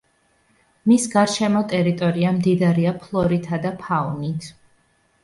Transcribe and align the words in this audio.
მის 0.91 1.03
გარშემო 1.15 1.61
ტერიტორია 1.73 2.31
მდიდარია 2.37 2.95
ფლორითა 3.05 3.61
და 3.67 3.73
ფაუნით. 3.83 4.49